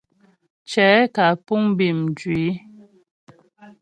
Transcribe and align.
Cɛ̌ 0.69 0.89
kǎ 1.15 1.25
puŋ 1.45 1.63
bí 1.77 1.87
mjwǐ. 2.01 2.41